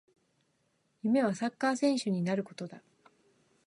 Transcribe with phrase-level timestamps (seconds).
[1.03, 2.81] 夢はサッカー選手になることだ